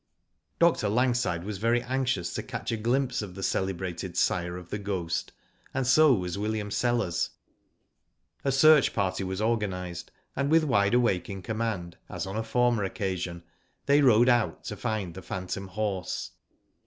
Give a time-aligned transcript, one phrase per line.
[0.57, 0.89] Dr.
[0.89, 5.31] Langside was very anxious to catch a glimpse of the celebrated sire of The Ghost,
[5.75, 7.29] and so was William Sellers.
[8.43, 11.03] A search party was organised, and with Wide Digitized byGoogk MUNDA ONCE MORE.
[11.03, 13.43] 287 Awake in command, as on a former occasion,
[13.85, 16.31] they rode out to find the phantom horse.